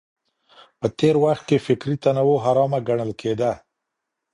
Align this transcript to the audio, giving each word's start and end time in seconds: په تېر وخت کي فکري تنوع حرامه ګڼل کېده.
په 0.79 0.87
تېر 0.99 1.15
وخت 1.23 1.43
کي 1.49 1.57
فکري 1.65 1.95
تنوع 2.03 2.37
حرامه 2.45 2.79
ګڼل 2.87 3.11
کېده. 3.21 3.51